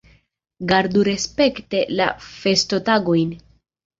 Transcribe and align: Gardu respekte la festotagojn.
Gardu 0.71 1.03
respekte 1.07 1.83
la 1.99 2.09
festotagojn. 2.31 3.37